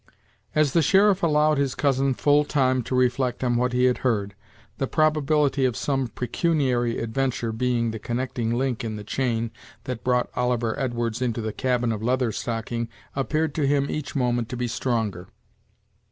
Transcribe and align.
As 0.55 0.73
the 0.73 0.81
sheriff 0.81 1.21
allowed 1.21 1.59
his 1.59 1.75
cousin 1.75 2.15
full 2.15 2.43
time 2.43 2.81
to 2.85 2.95
reflect 2.95 3.43
on 3.43 3.55
what 3.55 3.71
he 3.71 3.83
had 3.83 3.99
heard, 3.99 4.33
the 4.79 4.87
probability 4.87 5.63
of 5.63 5.77
some 5.77 6.07
pecuniary 6.07 6.97
adventure 6.97 7.51
being 7.51 7.91
the 7.91 7.99
connecting 7.99 8.51
link 8.57 8.83
in 8.83 8.95
the 8.95 9.03
chain 9.03 9.51
that 9.83 10.03
brought 10.03 10.31
Oliver 10.35 10.73
Edwards 10.79 11.21
into 11.21 11.39
the 11.39 11.53
cabin 11.53 11.91
of 11.91 12.01
Leather 12.01 12.31
Stocking 12.31 12.89
appeared 13.15 13.53
to 13.53 13.67
him 13.67 13.91
each 13.91 14.15
moment 14.15 14.49
to 14.49 14.57
be 14.57 14.67
stronger. 14.67 15.27